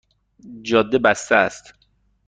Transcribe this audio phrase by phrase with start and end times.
[0.61, 1.73] جاده بسته است